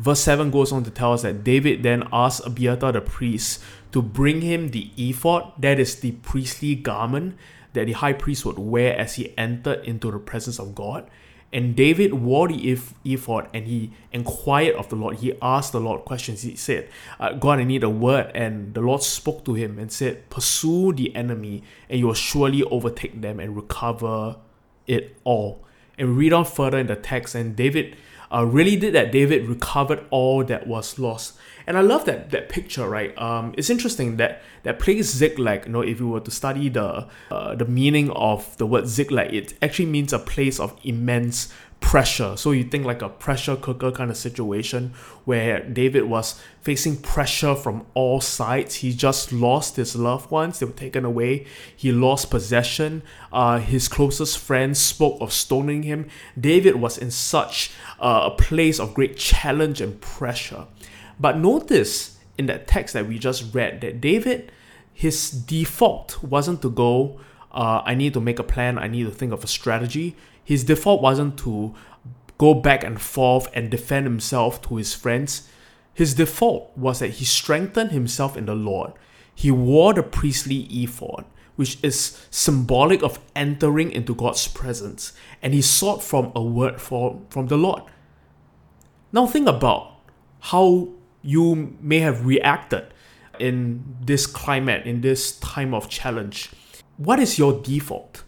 Verse 0.00 0.20
7 0.20 0.50
goes 0.50 0.72
on 0.72 0.82
to 0.84 0.90
tell 0.90 1.12
us 1.12 1.22
that 1.22 1.44
David 1.44 1.82
then 1.82 2.08
asked 2.10 2.46
Abiathar 2.46 2.92
the 2.92 3.02
priest 3.02 3.62
to 3.92 4.00
bring 4.00 4.40
him 4.40 4.70
the 4.70 4.90
ephod, 4.96 5.52
that 5.58 5.78
is 5.78 5.96
the 5.96 6.12
priestly 6.12 6.74
garment 6.74 7.36
that 7.74 7.86
the 7.86 7.92
high 7.92 8.14
priest 8.14 8.46
would 8.46 8.58
wear 8.58 8.96
as 8.96 9.16
he 9.16 9.36
entered 9.36 9.84
into 9.84 10.10
the 10.10 10.18
presence 10.18 10.58
of 10.58 10.74
God. 10.74 11.06
And 11.52 11.76
David 11.76 12.14
wore 12.14 12.48
the 12.48 12.78
ephod 13.04 13.48
and 13.52 13.66
he 13.66 13.92
inquired 14.10 14.74
of 14.76 14.88
the 14.88 14.96
Lord. 14.96 15.16
He 15.16 15.34
asked 15.42 15.72
the 15.72 15.80
Lord 15.80 16.06
questions. 16.06 16.40
He 16.42 16.56
said, 16.56 16.88
uh, 17.18 17.34
God, 17.34 17.58
I 17.58 17.64
need 17.64 17.82
a 17.82 17.90
word. 17.90 18.30
And 18.34 18.72
the 18.72 18.80
Lord 18.80 19.02
spoke 19.02 19.44
to 19.44 19.52
him 19.52 19.78
and 19.78 19.92
said, 19.92 20.30
Pursue 20.30 20.94
the 20.94 21.14
enemy, 21.14 21.62
and 21.90 21.98
you 21.98 22.06
will 22.06 22.14
surely 22.14 22.62
overtake 22.62 23.20
them 23.20 23.38
and 23.38 23.54
recover 23.54 24.36
it 24.86 25.16
all. 25.24 25.62
And 25.98 26.16
read 26.16 26.32
on 26.32 26.46
further 26.46 26.78
in 26.78 26.86
the 26.86 26.96
text, 26.96 27.34
and 27.34 27.54
David 27.54 27.96
uh, 28.32 28.44
really 28.44 28.76
did 28.76 28.94
that. 28.94 29.12
David 29.12 29.46
recovered 29.48 30.04
all 30.10 30.44
that 30.44 30.66
was 30.66 30.98
lost. 30.98 31.36
And 31.66 31.76
I 31.76 31.82
love 31.82 32.04
that 32.06 32.30
that 32.30 32.48
picture, 32.48 32.88
right? 32.88 33.16
Um, 33.18 33.54
it's 33.56 33.70
interesting 33.70 34.16
that 34.16 34.42
that 34.62 34.78
place 34.78 35.06
Ziklag. 35.12 35.66
You 35.66 35.72
know, 35.72 35.82
if 35.82 36.00
you 36.00 36.08
were 36.08 36.20
to 36.20 36.30
study 36.30 36.68
the 36.68 37.06
uh, 37.30 37.54
the 37.54 37.64
meaning 37.64 38.10
of 38.10 38.56
the 38.56 38.66
word 38.66 38.88
Ziklag, 38.88 39.32
it 39.32 39.54
actually 39.62 39.86
means 39.86 40.12
a 40.12 40.18
place 40.18 40.58
of 40.58 40.76
immense 40.82 41.52
pressure. 41.90 42.36
So 42.36 42.52
you 42.52 42.62
think 42.62 42.84
like 42.84 43.02
a 43.02 43.08
pressure 43.08 43.56
cooker 43.56 43.90
kind 43.90 44.12
of 44.12 44.16
situation 44.16 44.94
where 45.24 45.58
David 45.58 46.04
was 46.04 46.40
facing 46.62 46.98
pressure 46.98 47.56
from 47.56 47.84
all 47.94 48.20
sides. 48.20 48.76
He 48.76 48.92
just 48.92 49.32
lost 49.32 49.74
his 49.74 49.96
loved 49.96 50.30
ones, 50.30 50.60
they 50.60 50.66
were 50.66 50.72
taken 50.72 51.04
away. 51.04 51.46
He 51.76 51.90
lost 51.90 52.30
possession. 52.30 53.02
Uh, 53.32 53.58
his 53.58 53.88
closest 53.88 54.38
friends 54.38 54.78
spoke 54.78 55.20
of 55.20 55.32
stoning 55.32 55.82
him. 55.82 56.08
David 56.38 56.76
was 56.76 56.96
in 56.96 57.10
such 57.10 57.72
uh, 57.98 58.30
a 58.32 58.36
place 58.36 58.78
of 58.78 58.94
great 58.94 59.16
challenge 59.16 59.80
and 59.80 60.00
pressure. 60.00 60.68
But 61.18 61.38
notice 61.38 62.18
in 62.38 62.46
that 62.46 62.68
text 62.68 62.94
that 62.94 63.08
we 63.08 63.18
just 63.18 63.52
read 63.52 63.80
that 63.80 64.00
David, 64.00 64.52
his 64.94 65.28
default 65.28 66.22
wasn't 66.22 66.62
to 66.62 66.70
go, 66.70 67.18
uh, 67.50 67.82
I 67.84 67.96
need 67.96 68.14
to 68.14 68.20
make 68.20 68.38
a 68.38 68.44
plan, 68.44 68.78
I 68.78 68.86
need 68.86 69.06
to 69.06 69.10
think 69.10 69.32
of 69.32 69.42
a 69.42 69.48
strategy 69.48 70.14
his 70.44 70.64
default 70.64 71.02
wasn't 71.02 71.38
to 71.40 71.74
go 72.38 72.54
back 72.54 72.82
and 72.82 73.00
forth 73.00 73.48
and 73.52 73.70
defend 73.70 74.06
himself 74.06 74.62
to 74.62 74.76
his 74.76 74.94
friends. 74.94 75.48
His 75.92 76.14
default 76.14 76.76
was 76.76 77.00
that 77.00 77.10
he 77.10 77.24
strengthened 77.24 77.92
himself 77.92 78.36
in 78.36 78.46
the 78.46 78.54
Lord. 78.54 78.92
He 79.34 79.50
wore 79.50 79.92
the 79.92 80.02
priestly 80.02 80.60
ephod, 80.70 81.24
which 81.56 81.78
is 81.82 82.26
symbolic 82.30 83.02
of 83.02 83.18
entering 83.36 83.92
into 83.92 84.14
God's 84.14 84.48
presence, 84.48 85.12
and 85.42 85.52
he 85.52 85.62
sought 85.62 86.02
from 86.02 86.32
a 86.34 86.42
word 86.42 86.80
for, 86.80 87.20
from 87.28 87.48
the 87.48 87.58
Lord. 87.58 87.82
Now, 89.12 89.26
think 89.26 89.48
about 89.48 89.96
how 90.40 90.88
you 91.22 91.76
may 91.80 91.98
have 91.98 92.24
reacted 92.24 92.94
in 93.38 93.96
this 94.00 94.26
climate, 94.26 94.86
in 94.86 95.00
this 95.00 95.38
time 95.40 95.74
of 95.74 95.88
challenge. 95.88 96.50
What 96.96 97.18
is 97.18 97.38
your 97.38 97.60
default? 97.60 98.24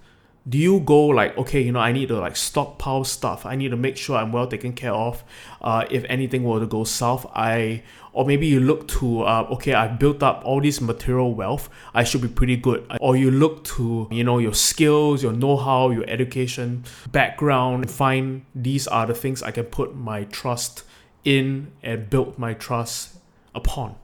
Do 0.49 0.58
you 0.58 0.80
go 0.80 1.06
like 1.06 1.37
okay 1.38 1.61
you 1.61 1.70
know 1.70 1.78
i 1.78 1.92
need 1.92 2.08
to 2.08 2.18
like 2.18 2.37
stockpile 2.37 3.04
stuff. 3.04 3.46
I 3.46 3.54
need 3.54 3.70
to 3.70 3.76
make 3.76 3.96
sure 3.96 4.16
i'm 4.16 4.32
well 4.32 4.46
taken 4.46 4.72
care 4.72 4.92
of. 4.92 5.22
Uh, 5.61 5.87
if 5.90 6.04
anything 6.08 6.42
were 6.42 6.58
to 6.58 6.66
go 6.66 6.84
south 6.84 7.26
i 7.34 7.82
or 8.12 8.26
maybe 8.26 8.46
you 8.46 8.61
look 8.61 8.88
to 8.88 9.22
uh, 9.22 9.46
okay 9.52 9.75
i've 9.75 9.99
built 9.99 10.22
up 10.22 10.42
all 10.44 10.61
this 10.61 10.80
material 10.80 11.32
wealth. 11.34 11.68
I 11.94 12.02
should 12.04 12.22
be 12.22 12.28
pretty 12.28 12.56
good. 12.56 12.84
Or 13.00 13.16
you 13.16 13.30
look 13.30 13.64
to 13.76 14.08
you 14.11 14.25
know 14.25 14.38
your 14.38 14.54
skills 14.54 15.22
your 15.22 15.32
know-how 15.32 15.90
your 15.90 16.08
education 16.08 16.84
background 17.11 17.90
find 17.90 18.44
these 18.54 18.88
are 18.88 19.06
the 19.06 19.14
things 19.14 19.42
i 19.42 19.50
can 19.52 19.64
put 19.64 19.94
my 19.94 20.25
trust 20.25 20.82
in 21.25 21.70
and 21.84 22.11
build 22.11 22.37
my 22.38 22.54
trust 22.54 23.16
upon. 23.54 23.94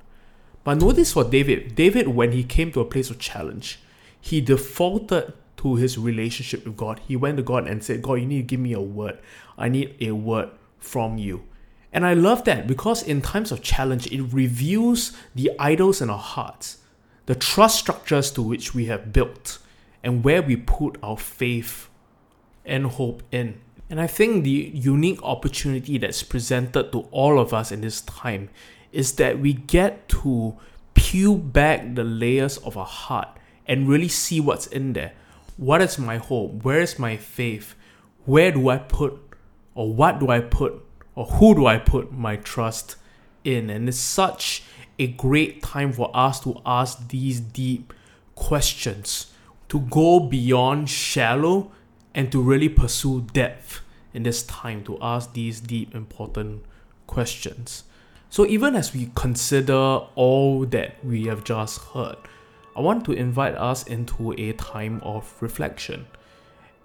But 0.63 0.79
notice 0.79 1.15
for 1.15 1.25
david 1.25 1.75
david 1.75 2.09
when 2.09 2.31
he 2.31 2.45
came 2.45 2.71
to 2.73 2.81
a 2.81 2.85
place 2.85 3.11
of 3.11 3.19
challenge 3.19 3.81
he 4.21 4.41
defaulted 4.41 5.33
to 5.59 5.77
his 5.77 5.99
relationship 5.99 6.65
with 6.65 6.77
God. 6.77 7.01
He 7.07 7.17
went 7.17 7.37
to 7.37 7.43
God 7.43 7.67
and 7.67 7.83
said, 7.83 8.03
God, 8.03 8.15
you 8.15 8.27
need 8.27 8.39
to 8.39 8.43
give 8.43 8.61
me 8.61 8.73
a 8.73 8.81
word. 8.81 9.19
I 9.57 9.69
need 9.69 9.95
a 10.01 10.13
word 10.13 10.51
from 10.79 11.19
you. 11.19 11.45
And 11.93 12.07
I 12.07 12.15
love 12.15 12.45
that 12.45 12.67
because 12.67 13.03
in 13.03 13.23
times 13.23 13.51
of 13.51 13.63
challenge, 13.63 14.07
it 14.13 14.23
reveals 14.23 15.13
the 15.35 15.51
idols 15.59 16.01
in 16.01 16.11
our 16.11 16.19
hearts, 16.19 16.79
the 17.27 17.35
trust 17.35 17.79
structures 17.79 18.31
to 18.33 18.43
which 18.43 18.75
we 18.75 18.87
have 18.87 19.13
built, 19.13 19.59
and 20.03 20.23
where 20.23 20.43
we 20.43 20.57
put 20.57 20.97
our 21.03 21.17
faith 21.17 21.89
and 22.65 22.87
hope 22.87 23.23
in. 23.33 23.61
And 23.91 24.01
I 24.01 24.07
think 24.07 24.45
the 24.45 24.71
unique 24.75 25.23
opportunity 25.23 25.99
that's 25.99 26.23
presented 26.23 26.93
to 26.93 27.01
all 27.11 27.41
of 27.41 27.55
us 27.55 27.73
in 27.73 27.81
this 27.81 28.03
time 28.03 28.51
is 28.93 29.15
that 29.15 29.39
we 29.39 29.55
get 29.55 30.09
to 30.09 30.57
peel 30.95 31.37
back 31.37 31.95
the 31.95 32.05
layers 32.05 32.59
of 32.59 32.77
our 32.77 32.87
heart 32.87 33.29
and 33.67 33.89
really 33.89 34.09
see 34.09 34.41
what's 34.41 34.67
in 34.67 34.93
there 34.93 35.13
what 35.59 35.83
is 35.83 35.99
my 35.99 36.17
hope? 36.17 36.65
Where 36.65 36.81
is 36.81 36.99
my 36.99 37.17
faith? 37.17 37.75
Where 38.25 38.53
do 38.53 38.69
I 38.69 38.79
put, 38.79 39.21
or 39.75 39.93
what 39.93 40.21
do 40.21 40.31
I 40.31 40.41
put, 40.41 40.85
or 41.15 41.27
who 41.27 41.55
do 41.55 41.67
I 41.67 41.79
put 41.79 42.13
my 42.13 42.37
trust 42.37 42.97
in? 43.43 43.69
And 43.69 43.89
it's 43.89 43.99
such 43.99 44.63
a 45.01 45.09
great 45.09 45.63
time 45.63 45.93
for 45.93 46.11
us 46.15 46.39
to 46.41 46.61
ask 46.65 47.09
these 47.09 47.41
deep 47.41 47.93
questions, 48.37 49.33
to 49.69 49.81
go 49.81 50.21
beyond 50.21 50.89
shallow 50.89 51.73
and 52.15 52.31
to 52.31 52.41
really 52.41 52.69
pursue 52.69 53.23
depth 53.33 53.81
in 54.15 54.23
this 54.23 54.45
time 54.45 54.85
to 54.85 54.97
ask 55.03 55.33
these 55.33 55.61
deep, 55.61 55.93
important 55.95 56.65
questions. 57.09 57.83
So, 58.31 58.47
even 58.47 58.77
as 58.77 58.95
we 58.95 59.11
consider 59.15 59.75
all 60.15 60.67
that 60.67 61.05
we 61.05 61.27
have 61.27 61.43
just 61.45 61.81
heard, 61.81 62.17
I 62.79 62.81
want 62.81 63.05
to 63.07 63.13
invite 63.13 63.57
us 63.57 63.83
into 63.89 64.33
a 64.39 64.53
time 64.53 65.01
of 65.03 65.35
reflection 65.41 66.07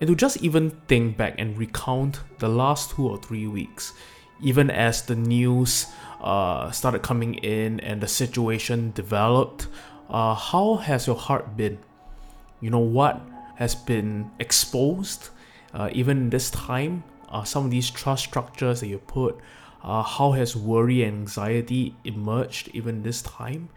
and 0.01 0.07
to 0.07 0.15
just 0.15 0.41
even 0.41 0.71
think 0.87 1.17
back 1.17 1.35
and 1.37 1.55
recount 1.55 2.19
the 2.39 2.49
last 2.49 2.95
two 2.95 3.07
or 3.07 3.19
three 3.19 3.45
weeks, 3.45 3.93
even 4.41 4.71
as 4.71 5.03
the 5.03 5.13
news 5.13 5.85
uh, 6.19 6.71
started 6.71 7.03
coming 7.03 7.35
in 7.35 7.79
and 7.81 8.01
the 8.01 8.07
situation 8.07 8.91
developed. 8.95 9.67
Uh, 10.09 10.33
how 10.33 10.77
has 10.77 11.05
your 11.05 11.15
heart 11.15 11.55
been? 11.55 11.77
You 12.59 12.71
know, 12.71 12.79
what 12.79 13.21
has 13.57 13.75
been 13.75 14.31
exposed, 14.39 15.29
uh, 15.75 15.91
even 15.91 16.31
this 16.31 16.49
time? 16.49 17.03
Uh, 17.29 17.43
some 17.43 17.65
of 17.65 17.69
these 17.69 17.91
trust 17.91 18.23
structures 18.23 18.79
that 18.79 18.87
you 18.87 18.97
put, 18.97 19.39
uh, 19.83 20.01
how 20.01 20.31
has 20.31 20.55
worry 20.55 21.03
and 21.03 21.19
anxiety 21.19 21.95
emerged 22.03 22.71
even 22.73 23.03
this 23.03 23.21
time? 23.21 23.69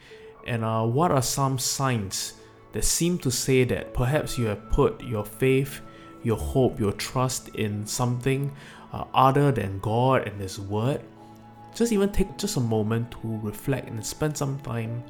And 0.46 0.64
uh, 0.64 0.84
what 0.84 1.10
are 1.10 1.22
some 1.22 1.58
signs 1.58 2.34
that 2.72 2.84
seem 2.84 3.18
to 3.18 3.30
say 3.30 3.64
that 3.64 3.92
perhaps 3.92 4.38
you 4.38 4.46
have 4.46 4.70
put 4.70 5.02
your 5.02 5.24
faith, 5.24 5.80
your 6.22 6.36
hope, 6.36 6.78
your 6.78 6.92
trust 6.92 7.48
in 7.50 7.86
something 7.86 8.52
uh, 8.92 9.04
other 9.12 9.50
than 9.50 9.80
God 9.80 10.28
and 10.28 10.40
His 10.40 10.60
Word? 10.60 11.02
Just 11.74 11.92
even 11.92 12.10
take 12.10 12.38
just 12.38 12.56
a 12.56 12.60
moment 12.60 13.10
to 13.10 13.18
reflect 13.42 13.88
and 13.88 14.04
spend 14.04 14.36
some 14.36 14.58
time 14.60 15.02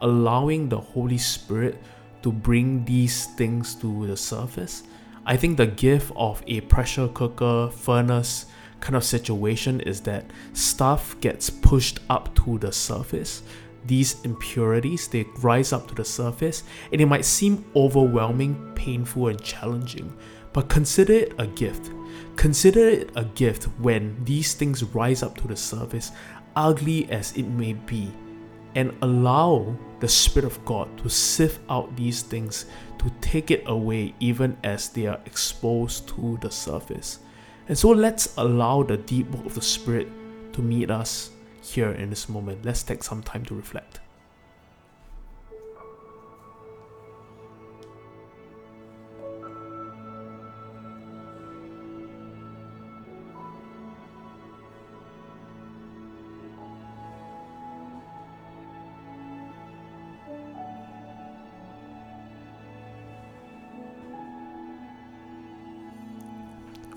allowing 0.00 0.68
the 0.68 0.80
Holy 0.80 1.18
Spirit 1.18 1.82
to 2.22 2.32
bring 2.32 2.84
these 2.84 3.26
things 3.36 3.74
to 3.76 4.06
the 4.06 4.16
surface. 4.16 4.84
I 5.26 5.36
think 5.36 5.56
the 5.56 5.66
gift 5.66 6.12
of 6.16 6.42
a 6.46 6.60
pressure 6.62 7.08
cooker, 7.08 7.70
furnace 7.70 8.46
kind 8.80 8.96
of 8.96 9.04
situation 9.04 9.80
is 9.80 10.00
that 10.02 10.24
stuff 10.52 11.18
gets 11.20 11.48
pushed 11.48 12.00
up 12.10 12.34
to 12.36 12.58
the 12.58 12.70
surface 12.70 13.42
these 13.86 14.20
impurities 14.22 15.08
they 15.08 15.26
rise 15.38 15.72
up 15.72 15.86
to 15.88 15.94
the 15.94 16.04
surface 16.04 16.64
and 16.92 17.00
it 17.00 17.06
might 17.06 17.24
seem 17.24 17.64
overwhelming, 17.76 18.72
painful, 18.74 19.28
and 19.28 19.42
challenging. 19.42 20.16
But 20.52 20.68
consider 20.68 21.12
it 21.14 21.34
a 21.38 21.46
gift. 21.46 21.90
Consider 22.36 22.88
it 22.88 23.10
a 23.16 23.24
gift 23.24 23.64
when 23.78 24.24
these 24.24 24.54
things 24.54 24.82
rise 24.82 25.22
up 25.22 25.36
to 25.38 25.48
the 25.48 25.56
surface, 25.56 26.12
ugly 26.56 27.10
as 27.10 27.36
it 27.36 27.44
may 27.44 27.72
be, 27.74 28.12
and 28.74 28.96
allow 29.02 29.76
the 30.00 30.08
Spirit 30.08 30.46
of 30.46 30.64
God 30.64 30.96
to 30.98 31.08
sift 31.08 31.60
out 31.68 31.96
these 31.96 32.22
things, 32.22 32.66
to 32.98 33.10
take 33.20 33.50
it 33.50 33.62
away 33.66 34.14
even 34.20 34.56
as 34.64 34.88
they 34.88 35.06
are 35.06 35.20
exposed 35.26 36.08
to 36.08 36.38
the 36.40 36.50
surface. 36.50 37.20
And 37.68 37.78
so 37.78 37.90
let's 37.90 38.34
allow 38.36 38.82
the 38.82 38.96
deep 38.96 39.30
work 39.30 39.46
of 39.46 39.54
the 39.54 39.62
Spirit 39.62 40.08
to 40.52 40.62
meet 40.62 40.90
us 40.90 41.30
here 41.64 41.90
in 41.90 42.10
this 42.10 42.28
moment. 42.28 42.64
Let's 42.64 42.82
take 42.82 43.02
some 43.02 43.22
time 43.22 43.44
to 43.46 43.54
reflect. 43.54 44.00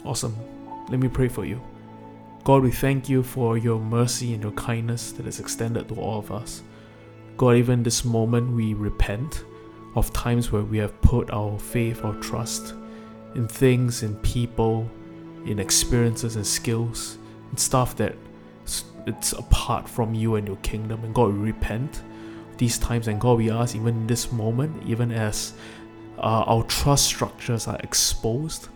Awesome. 0.04 0.36
Let 0.90 1.00
me 1.00 1.10
pray 1.10 1.28
for 1.28 1.44
you. 1.44 1.62
God, 2.48 2.64
we 2.64 2.72
thank 2.72 3.10
you 3.10 3.24
for 3.24 3.58
your 3.58 3.78
mercy 3.78 4.34
and 4.34 4.42
your 4.42 4.54
kindness 4.54 5.12
that 5.12 5.28
is 5.28 5.42
extended 5.42 5.90
to 5.90 5.96
all 5.96 6.20
of 6.20 6.32
us. 6.32 6.64
God, 7.36 7.58
even 7.58 7.84
this 7.84 8.06
moment, 8.06 8.56
we 8.56 8.74
repent 8.74 9.44
of 9.98 10.14
times 10.14 10.50
where 10.50 10.62
we 10.62 10.78
have 10.78 11.02
put 11.02 11.30
our 11.32 11.60
faith 11.60 12.06
or 12.06 12.14
trust 12.22 12.74
in 13.36 13.50
things, 13.50 14.02
in 14.02 14.16
people, 14.20 14.90
in 15.46 15.60
experiences 15.60 16.38
and 16.38 16.48
skills 16.48 17.18
and 17.50 17.60
stuff 17.60 17.98
that 17.98 18.16
it's 19.06 19.34
apart 19.34 19.90
from 19.90 20.14
you 20.14 20.36
and 20.36 20.48
your 20.48 20.56
kingdom. 20.64 21.04
And 21.04 21.14
God, 21.14 21.34
we 21.34 21.40
repent 21.40 22.02
these 22.58 22.78
times, 22.78 23.10
and 23.10 23.20
God, 23.20 23.40
we 23.40 23.52
ask 23.52 23.76
even 23.76 23.90
in 23.90 24.08
this 24.08 24.32
moment, 24.32 24.82
even 24.88 25.12
as 25.12 25.52
uh, 26.18 26.46
our 26.48 26.64
trust 26.64 27.08
structures 27.08 27.68
are 27.68 27.78
exposed, 27.84 28.70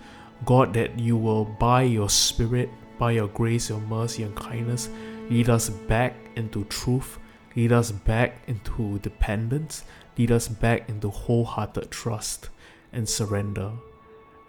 God, 0.44 0.74
that 0.74 1.00
you 1.00 1.16
will 1.16 1.46
by 1.46 1.84
your 1.84 2.10
Spirit, 2.10 2.70
by 3.02 3.10
your 3.10 3.30
grace, 3.30 3.68
your 3.68 3.80
mercy, 3.80 4.22
and 4.22 4.36
kindness, 4.36 4.88
lead 5.32 5.50
us 5.50 5.70
back 5.70 6.14
into 6.36 6.64
truth, 6.66 7.18
lead 7.56 7.72
us 7.72 7.92
back 7.92 8.44
into 8.46 9.00
dependence, 9.00 9.84
lead 10.20 10.32
us 10.32 10.48
back 10.48 10.88
into 10.88 11.10
wholehearted 11.10 11.90
trust 11.90 12.50
and 12.94 13.10
surrender. 13.10 13.72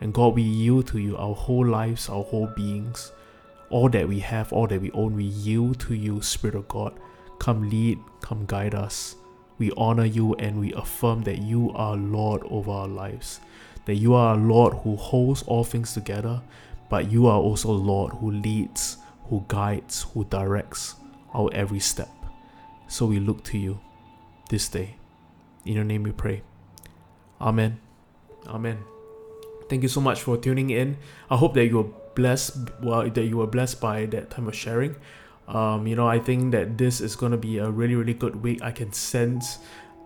And 0.02 0.12
God, 0.12 0.34
we 0.34 0.42
yield 0.42 0.86
to 0.88 0.98
you 0.98 1.16
our 1.16 1.34
whole 1.34 1.66
lives, 1.66 2.10
our 2.10 2.22
whole 2.22 2.48
beings, 2.48 3.10
all 3.70 3.88
that 3.88 4.06
we 4.06 4.18
have, 4.18 4.52
all 4.52 4.66
that 4.66 4.82
we 4.82 4.90
own, 4.90 5.16
we 5.16 5.24
yield 5.24 5.80
to 5.80 5.94
you, 5.94 6.20
Spirit 6.20 6.54
of 6.54 6.68
God. 6.68 6.92
Come 7.38 7.70
lead, 7.70 8.00
come 8.20 8.44
guide 8.44 8.74
us. 8.74 9.16
We 9.56 9.72
honor 9.78 10.04
you 10.04 10.34
and 10.34 10.60
we 10.60 10.74
affirm 10.74 11.22
that 11.22 11.38
you 11.38 11.72
are 11.74 11.96
Lord 11.96 12.42
over 12.50 12.70
our 12.70 12.88
lives, 12.88 13.40
that 13.86 13.94
you 13.94 14.12
are 14.12 14.34
a 14.34 14.38
Lord 14.38 14.74
who 14.74 14.96
holds 14.96 15.42
all 15.44 15.64
things 15.64 15.94
together, 15.94 16.42
but 16.92 17.10
you 17.10 17.26
are 17.26 17.38
also 17.38 17.72
Lord 17.72 18.12
who 18.20 18.30
leads, 18.30 18.98
who 19.30 19.42
guides, 19.48 20.04
who 20.12 20.26
directs 20.26 20.96
our 21.32 21.48
every 21.54 21.80
step. 21.80 22.10
So 22.86 23.06
we 23.06 23.18
look 23.18 23.42
to 23.44 23.56
you 23.56 23.80
this 24.50 24.68
day. 24.68 24.96
In 25.64 25.72
your 25.72 25.84
name 25.84 26.02
we 26.02 26.12
pray. 26.12 26.42
Amen. 27.40 27.80
Amen. 28.46 28.84
Thank 29.70 29.82
you 29.82 29.88
so 29.88 30.02
much 30.02 30.20
for 30.20 30.36
tuning 30.36 30.68
in. 30.68 30.98
I 31.30 31.38
hope 31.38 31.54
that 31.54 31.64
you 31.64 31.78
were 31.78 31.90
blessed 32.14 32.58
well 32.82 33.08
that 33.08 33.24
you 33.24 33.38
were 33.38 33.46
blessed 33.46 33.80
by 33.80 34.04
that 34.12 34.28
time 34.28 34.46
of 34.46 34.54
sharing. 34.54 34.94
Um, 35.48 35.86
you 35.86 35.96
know, 35.96 36.06
I 36.06 36.18
think 36.18 36.52
that 36.52 36.76
this 36.76 37.00
is 37.00 37.16
gonna 37.16 37.38
be 37.38 37.56
a 37.56 37.70
really, 37.70 37.94
really 37.94 38.12
good 38.12 38.36
week. 38.36 38.60
I 38.60 38.70
can 38.70 38.92
sense 38.92 39.60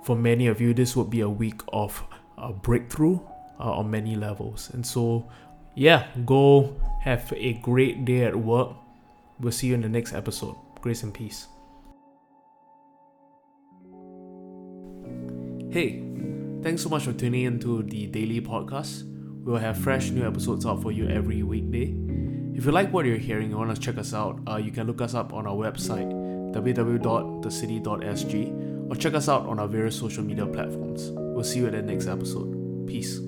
for 0.05 0.14
many 0.14 0.47
of 0.47 0.61
you 0.61 0.73
this 0.73 0.95
would 0.95 1.11
be 1.11 1.23
a 1.23 1.28
week 1.28 1.62
of 1.73 2.00
a 2.38 2.52
breakthrough 2.52 3.19
uh, 3.59 3.73
on 3.73 3.90
many 3.90 4.14
levels. 4.14 4.71
And 4.73 4.87
so, 4.87 5.28
yeah, 5.76 6.09
go 6.25 6.75
have 7.02 7.33
a 7.37 7.52
great 7.54 8.04
day 8.04 8.25
at 8.25 8.35
work. 8.35 8.71
We'll 9.38 9.52
see 9.52 9.68
you 9.68 9.75
in 9.75 9.83
the 9.83 9.88
next 9.88 10.14
episode. 10.14 10.56
Grace 10.80 11.02
and 11.02 11.12
peace. 11.12 11.49
Hey, 15.71 16.02
thanks 16.62 16.83
so 16.83 16.88
much 16.88 17.04
for 17.04 17.12
tuning 17.12 17.45
into 17.45 17.83
the 17.83 18.06
daily 18.06 18.40
podcast. 18.40 19.02
We'll 19.45 19.59
have 19.59 19.76
fresh 19.76 20.09
new 20.11 20.26
episodes 20.26 20.64
out 20.64 20.80
for 20.83 20.90
you 20.90 21.09
every 21.09 21.42
weekday. 21.42 21.95
If 22.54 22.64
you 22.64 22.73
like 22.73 22.90
what 22.92 23.04
you're 23.04 23.18
hearing 23.18 23.50
and 23.50 23.59
want 23.59 23.76
to 23.76 23.80
check 23.80 23.99
us 23.99 24.14
out, 24.14 24.40
uh, 24.49 24.56
you 24.56 24.73
can 24.73 24.87
look 24.87 25.02
us 25.02 25.14
up 25.14 25.35
on 25.35 25.47
our 25.47 25.54
website 25.54 26.11
www.thecity.sg 26.54 28.90
or 28.90 28.97
check 28.97 29.14
us 29.14 29.28
out 29.28 29.47
on 29.47 29.59
our 29.59 29.68
various 29.68 29.99
social 29.99 30.25
media 30.25 30.47
platforms. 30.47 31.11
We'll 31.11 31.45
see 31.45 31.59
you 31.59 31.66
at 31.66 31.73
the 31.73 31.83
next 31.83 32.06
episode. 32.06 32.87
Peace. 32.87 33.21